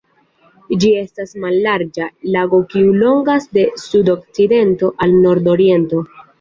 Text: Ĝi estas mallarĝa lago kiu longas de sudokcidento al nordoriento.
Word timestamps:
Ĝi 0.83 0.87
estas 1.01 1.35
mallarĝa 1.43 2.07
lago 2.37 2.61
kiu 2.73 2.97
longas 3.03 3.47
de 3.59 3.69
sudokcidento 3.85 4.93
al 5.07 5.17
nordoriento. 5.31 6.07